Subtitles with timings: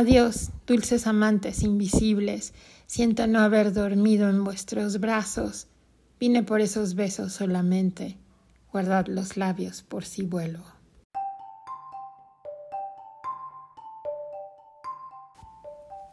[0.00, 2.54] Adiós, dulces amantes invisibles,
[2.86, 5.66] siento no haber dormido en vuestros brazos.
[6.18, 8.16] Vine por esos besos solamente.
[8.72, 10.64] Guardad los labios por si vuelo.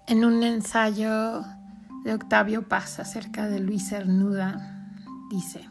[0.05, 1.45] En un ensayo
[2.03, 4.91] de Octavio Paz acerca de Luis Cernuda,
[5.29, 5.65] dice,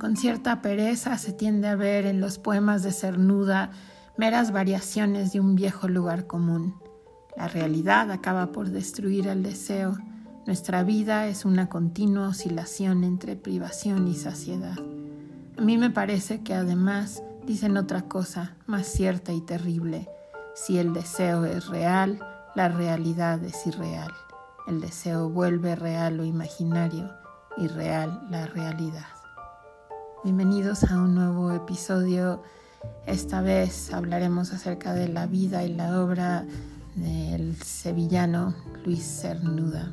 [0.00, 3.72] con cierta pereza se tiende a ver en los poemas de Cernuda
[4.16, 6.85] meras variaciones de un viejo lugar común.
[7.36, 9.98] La realidad acaba por destruir el deseo.
[10.46, 14.78] Nuestra vida es una continua oscilación entre privación y saciedad.
[15.58, 20.08] A mí me parece que además dicen otra cosa más cierta y terrible.
[20.54, 22.18] Si el deseo es real,
[22.54, 24.12] la realidad es irreal.
[24.66, 27.12] El deseo vuelve real o imaginario
[27.58, 29.06] y real la realidad.
[30.24, 32.42] Bienvenidos a un nuevo episodio.
[33.06, 36.46] Esta vez hablaremos acerca de la vida y la obra
[36.96, 39.92] del sevillano Luis Cernuda.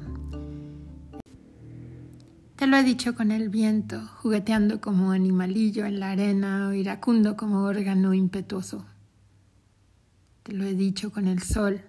[2.55, 7.35] Te lo he dicho con el viento, jugueteando como animalillo en la arena o iracundo
[7.35, 8.85] como órgano impetuoso.
[10.43, 11.81] Te lo he dicho con el sol,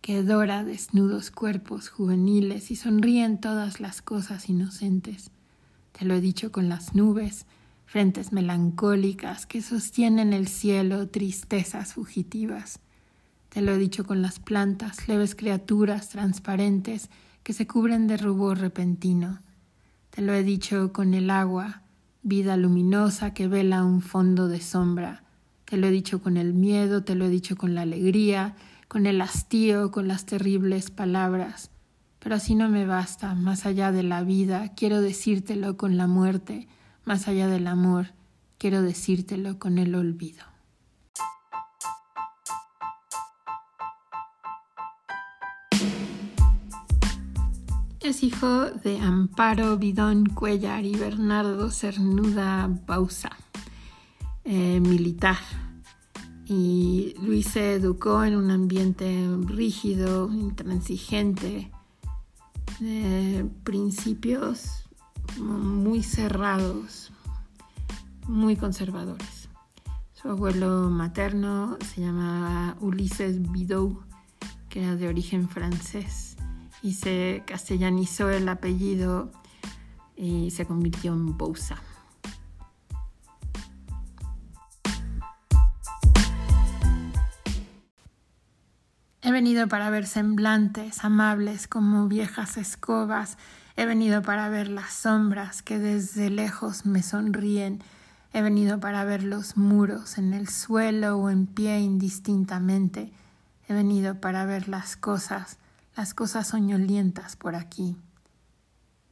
[0.00, 5.32] que dora desnudos cuerpos juveniles y sonríe en todas las cosas inocentes.
[5.90, 7.46] Te lo he dicho con las nubes,
[7.84, 12.78] frentes melancólicas que sostienen el cielo, tristezas fugitivas.
[13.56, 17.08] Te lo he dicho con las plantas, leves criaturas transparentes
[17.42, 19.40] que se cubren de rubor repentino.
[20.10, 21.80] Te lo he dicho con el agua,
[22.22, 25.24] vida luminosa que vela un fondo de sombra.
[25.64, 28.56] Te lo he dicho con el miedo, te lo he dicho con la alegría,
[28.88, 31.70] con el hastío, con las terribles palabras.
[32.18, 36.68] Pero así no me basta, más allá de la vida, quiero decírtelo con la muerte,
[37.06, 38.08] más allá del amor,
[38.58, 40.55] quiero decírtelo con el olvido.
[48.06, 53.30] Es hijo de Amparo Bidón Cuellar y Bernardo Cernuda Bausa,
[54.44, 55.40] eh, militar.
[56.44, 61.72] Y Luis se educó en un ambiente rígido, intransigente,
[62.78, 64.84] de principios
[65.40, 67.10] muy cerrados,
[68.28, 69.48] muy conservadores.
[70.12, 74.00] Su abuelo materno se llamaba Ulises Bidou,
[74.68, 76.35] que era de origen francés,
[76.86, 79.32] y se castellanizó el apellido
[80.16, 81.82] y se convirtió en Bousa.
[89.20, 93.36] He venido para ver semblantes amables como viejas escobas
[93.78, 97.82] He venido para ver las sombras que desde lejos me sonríen.
[98.32, 103.12] He venido para ver los muros en el suelo o en pie indistintamente.
[103.68, 105.58] He venido para ver las cosas,
[105.96, 107.96] las cosas soñolientas por aquí.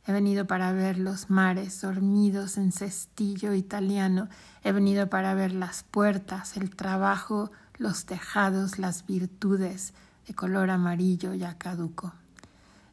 [0.06, 4.28] He venido para ver los mares dormidos en cestillo italiano.
[4.62, 9.94] He venido para ver las puertas, el trabajo, los tejados, las virtudes
[10.28, 12.12] de color amarillo ya caduco.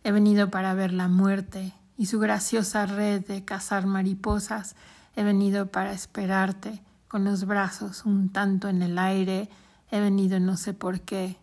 [0.06, 4.78] He venido para ver la muerte y su graciosa red de cazar mariposas.
[5.18, 9.50] He venido para esperarte con los brazos un tanto en el aire.
[9.92, 11.38] He venido no sé por qué.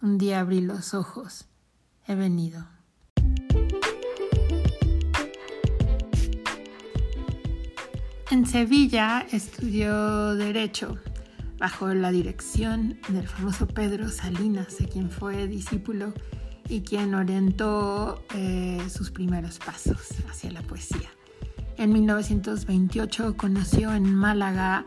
[0.00, 1.47] Un día abrí los ojos.
[2.08, 2.64] He venido.
[8.30, 10.98] En Sevilla estudió Derecho
[11.58, 16.14] bajo la dirección del famoso Pedro Salinas, de quien fue discípulo
[16.66, 19.98] y quien orientó eh, sus primeros pasos
[20.30, 21.10] hacia la poesía.
[21.76, 24.84] En 1928 conoció en Málaga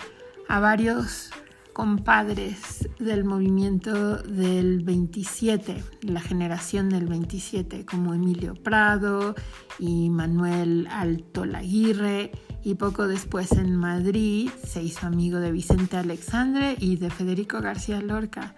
[0.49, 1.29] a varios
[1.73, 9.35] compadres del movimiento del 27, la generación del 27, como Emilio Prado
[9.79, 12.31] y Manuel Alto Laguirre,
[12.63, 18.01] y poco después en Madrid se hizo amigo de Vicente Alexandre y de Federico García
[18.01, 18.55] Lorca.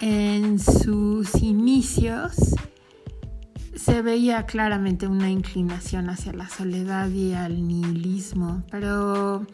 [0.00, 2.56] En sus inicios
[3.74, 9.46] se veía claramente una inclinación hacia la soledad y al nihilismo, pero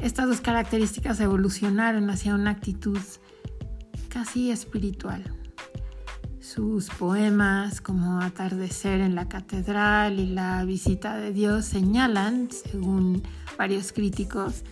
[0.00, 2.98] estas dos características evolucionaron hacia una actitud
[4.08, 5.24] casi espiritual.
[6.40, 13.22] Sus poemas como Atardecer en la Catedral y La Visita de Dios señalan, según
[13.58, 14.62] varios críticos,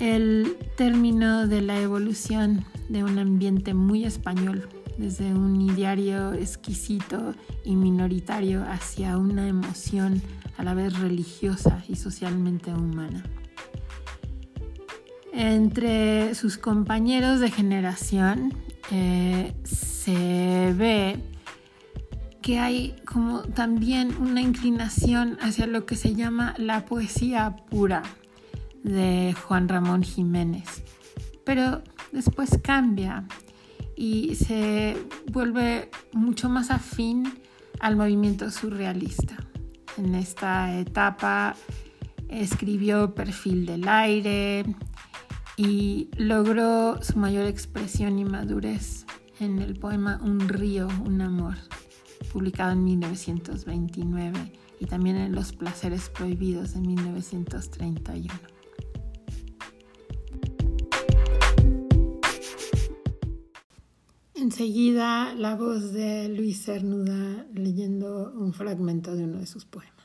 [0.00, 4.68] el término de la evolución de un ambiente muy español,
[4.98, 7.34] desde un ideario exquisito
[7.64, 10.20] y minoritario hacia una emoción
[10.56, 13.22] a la vez religiosa y socialmente humana.
[15.32, 18.54] Entre sus compañeros de generación
[18.90, 21.18] eh, se ve
[22.42, 28.02] que hay como también una inclinación hacia lo que se llama la poesía pura
[28.82, 30.82] de Juan Ramón Jiménez.
[31.44, 33.24] Pero después cambia
[33.96, 34.96] y se
[35.30, 37.32] vuelve mucho más afín
[37.80, 39.36] al movimiento surrealista.
[39.96, 41.54] En esta etapa
[42.28, 44.64] escribió Perfil del Aire
[45.56, 49.06] y logró su mayor expresión y madurez
[49.40, 51.54] en el poema Un río, un amor,
[52.32, 58.28] publicado en 1929 y también en Los Placeres Prohibidos de 1931.
[64.34, 70.01] Enseguida la voz de Luis Cernuda leyendo un fragmento de uno de sus poemas.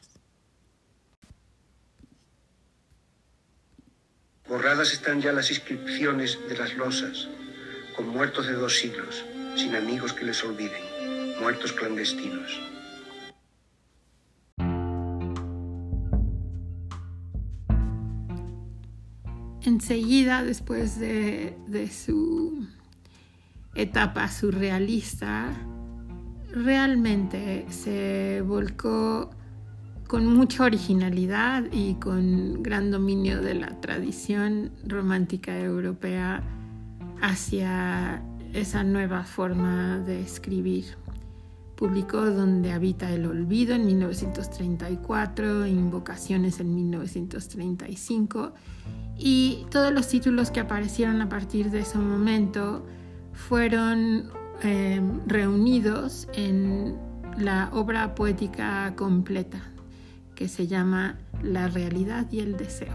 [4.58, 7.28] Borradas están ya las inscripciones de las losas,
[7.96, 9.24] con muertos de dos siglos,
[9.56, 10.82] sin amigos que les olviden,
[11.40, 12.60] muertos clandestinos.
[19.62, 22.68] Enseguida, después de, de su
[23.76, 25.52] etapa surrealista,
[26.52, 29.30] realmente se volcó
[30.08, 36.42] con mucha originalidad y con gran dominio de la tradición romántica europea
[37.22, 38.24] hacia
[38.54, 40.86] esa nueva forma de escribir.
[41.76, 48.54] Publicó Donde habita el olvido en 1934, Invocaciones en 1935
[49.18, 52.86] y todos los títulos que aparecieron a partir de ese momento
[53.34, 54.32] fueron
[54.64, 56.96] eh, reunidos en
[57.38, 59.62] la obra poética completa
[60.38, 62.94] que se llama La realidad y el deseo,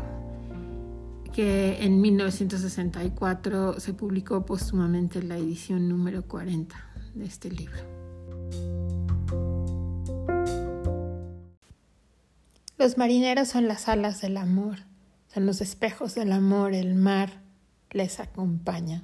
[1.33, 6.77] que en 1964 se publicó póstumamente en la edición número 40
[7.15, 7.83] de este libro.
[12.79, 14.79] Los marineros son las alas del amor,
[15.27, 17.43] son los espejos del amor, el mar
[17.91, 19.03] les acompaña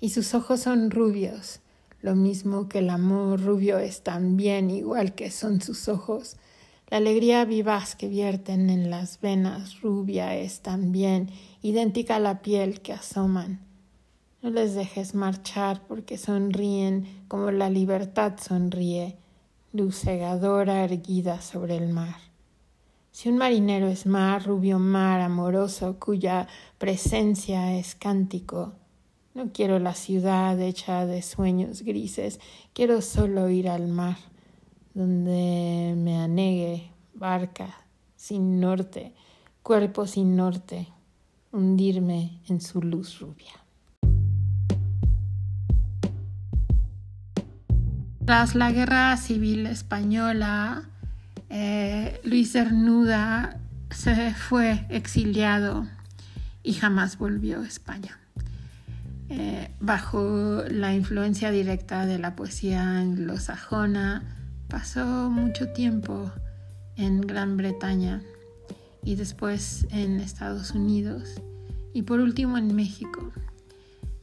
[0.00, 1.60] y sus ojos son rubios,
[2.02, 6.36] lo mismo que el amor rubio es también igual que son sus ojos.
[6.88, 11.30] La alegría vivaz que vierten en las venas rubia es también
[11.60, 13.60] idéntica a la piel que asoman.
[14.40, 19.16] No les dejes marchar porque sonríen como la libertad sonríe,
[19.72, 22.14] luz cegadora erguida sobre el mar.
[23.10, 26.46] Si un marinero es mar, rubio mar amoroso, cuya
[26.78, 28.74] presencia es cántico,
[29.34, 32.38] no quiero la ciudad hecha de sueños grises,
[32.72, 34.18] quiero solo ir al mar,
[34.96, 37.68] donde me anegue barca
[38.16, 39.12] sin norte,
[39.62, 40.88] cuerpo sin norte,
[41.52, 43.52] hundirme en su luz rubia.
[48.24, 50.88] Tras la guerra civil española,
[51.50, 53.60] eh, Luis Cernuda
[53.90, 55.86] se fue exiliado
[56.62, 58.18] y jamás volvió a España.
[59.28, 64.32] Eh, bajo la influencia directa de la poesía anglosajona,
[64.76, 66.30] pasó mucho tiempo
[66.96, 68.22] en Gran Bretaña
[69.02, 71.40] y después en Estados Unidos
[71.94, 73.32] y por último en México.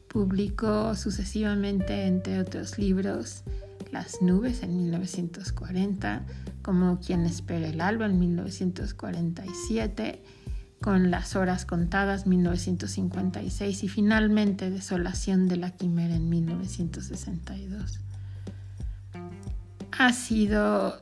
[0.08, 3.42] Publicó sucesivamente, entre otros libros,
[3.92, 6.24] Las nubes en 1940,
[6.62, 10.22] como Quien espera el alba en 1947,
[10.80, 18.04] con Las Horas Contadas 1956 y finalmente Desolación de la Quimera en 1962.
[19.98, 21.02] Ha sido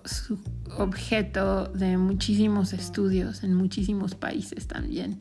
[0.77, 5.19] objeto de muchísimos estudios en muchísimos países también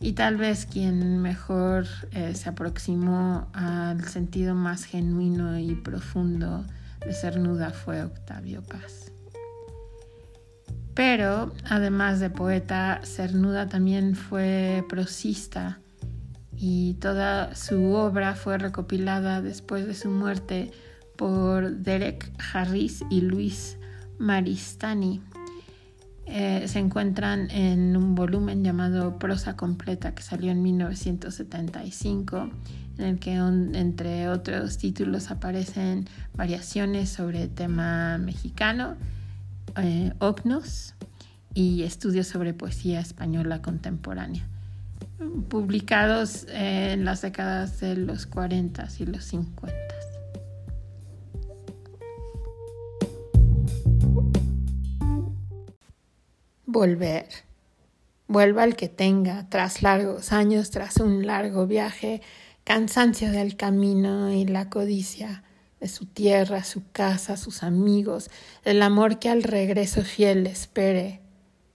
[0.00, 6.64] y tal vez quien mejor eh, se aproximó al sentido más genuino y profundo
[7.00, 9.12] de Cernuda fue Octavio Paz.
[10.94, 15.80] Pero, además de poeta, Cernuda también fue prosista
[16.56, 20.70] y toda su obra fue recopilada después de su muerte
[21.16, 23.78] por Derek Harris y Luis
[24.18, 25.20] Maristani.
[26.26, 32.50] Eh, se encuentran en un volumen llamado Prosa Completa que salió en 1975,
[32.98, 38.96] en el que entre otros títulos aparecen variaciones sobre tema mexicano
[39.76, 40.12] eh,
[41.52, 44.46] y estudios sobre poesía española contemporánea,
[45.50, 49.93] publicados en las décadas de los 40 y los 50.
[56.74, 57.28] Volver.
[58.26, 62.20] Vuelva al que tenga, tras largos años, tras un largo viaje,
[62.64, 65.44] cansancio del camino y la codicia
[65.78, 68.28] de su tierra, su casa, sus amigos,
[68.64, 71.20] del amor que al regreso fiel espere.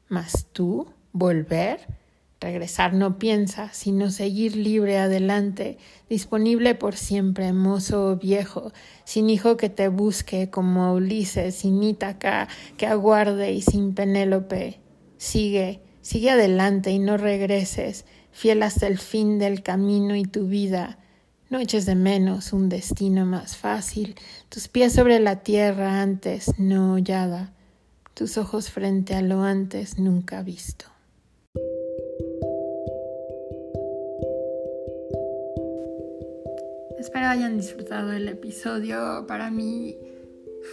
[0.10, 1.80] Mas tú, volver,
[2.42, 5.78] regresar no piensa, sino seguir libre adelante,
[6.10, 8.74] disponible por siempre, mozo o viejo,
[9.06, 14.82] sin hijo que te busque como Ulises, sin Ítaca que aguarde y sin Penélope.
[15.20, 20.98] Sigue, sigue adelante y no regreses, fiel hasta el fin del camino y tu vida,
[21.50, 24.16] no eches de menos un destino más fácil,
[24.48, 27.52] tus pies sobre la tierra antes no hollada,
[28.14, 30.86] tus ojos frente a lo antes nunca visto.
[36.98, 39.26] Espero hayan disfrutado el episodio.
[39.28, 39.98] Para mí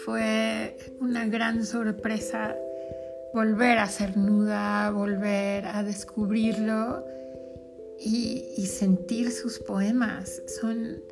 [0.05, 2.57] fue una gran sorpresa
[3.37, 7.05] volver a ser nuda, volver a descubrirlo
[8.01, 10.43] y, sentir sus poemas.
[10.59, 11.03] Son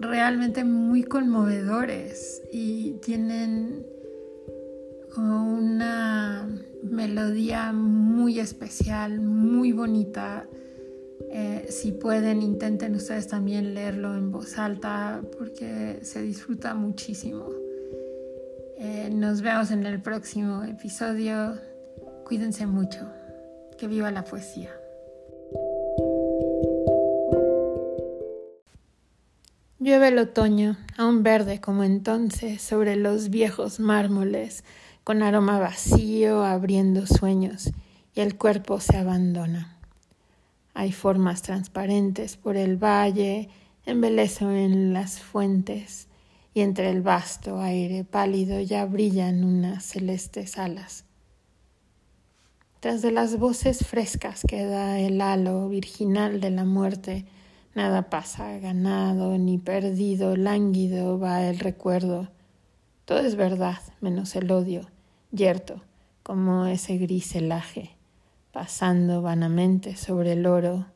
[0.00, 3.86] realmente muy conmovedores y tienen
[5.14, 6.48] una
[6.82, 10.48] melodía muy especial, muy bonita.
[11.30, 17.61] Eh, si pueden, intenten ustedes también leerlo en voz alta porque se disfruta muchísimo.
[18.84, 21.56] Eh, nos vemos en el próximo episodio.
[22.26, 22.98] Cuídense mucho.
[23.78, 24.70] Que viva la poesía.
[29.78, 34.64] Llueve el otoño, aún verde como entonces, sobre los viejos mármoles,
[35.04, 37.70] con aroma vacío, abriendo sueños,
[38.16, 39.76] y el cuerpo se abandona.
[40.74, 43.48] Hay formas transparentes por el valle,
[43.86, 46.08] embelezo en las fuentes,
[46.54, 51.04] y entre el vasto aire pálido ya brillan unas celestes alas.
[52.80, 57.24] Tras de las voces frescas queda el halo virginal de la muerte,
[57.74, 62.28] Nada pasa ganado ni perdido, lánguido va el recuerdo.
[63.06, 64.90] Todo es verdad, menos el odio,
[65.30, 65.80] yerto,
[66.22, 67.96] como ese gris celaje,
[68.52, 70.86] pasando vanamente sobre el oro,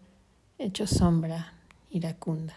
[0.59, 1.55] hecho sombra
[1.89, 2.55] iracunda.